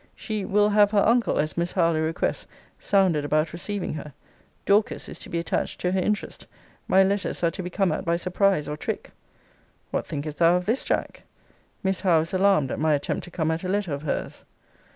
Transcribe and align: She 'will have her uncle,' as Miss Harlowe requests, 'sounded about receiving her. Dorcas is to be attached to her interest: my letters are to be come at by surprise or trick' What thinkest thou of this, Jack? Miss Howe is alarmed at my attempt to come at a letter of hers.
She 0.15 0.45
'will 0.45 0.69
have 0.69 0.89
her 0.89 1.07
uncle,' 1.07 1.37
as 1.37 1.55
Miss 1.55 1.73
Harlowe 1.73 2.01
requests, 2.01 2.47
'sounded 2.79 3.23
about 3.23 3.53
receiving 3.53 3.93
her. 3.93 4.13
Dorcas 4.65 5.07
is 5.07 5.19
to 5.19 5.29
be 5.29 5.37
attached 5.37 5.79
to 5.81 5.91
her 5.91 5.99
interest: 5.99 6.47
my 6.87 7.03
letters 7.03 7.43
are 7.43 7.51
to 7.51 7.61
be 7.61 7.69
come 7.69 7.91
at 7.91 8.03
by 8.03 8.15
surprise 8.15 8.67
or 8.67 8.75
trick' 8.75 9.11
What 9.91 10.07
thinkest 10.07 10.39
thou 10.39 10.55
of 10.55 10.65
this, 10.65 10.83
Jack? 10.83 11.21
Miss 11.83 12.01
Howe 12.01 12.21
is 12.21 12.33
alarmed 12.33 12.71
at 12.71 12.79
my 12.79 12.95
attempt 12.95 13.25
to 13.25 13.29
come 13.29 13.51
at 13.51 13.63
a 13.63 13.69
letter 13.69 13.93
of 13.93 14.01
hers. 14.01 14.43